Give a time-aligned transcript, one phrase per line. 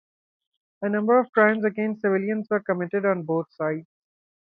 [0.81, 3.85] A number of crimes against civilians were committed on both sides.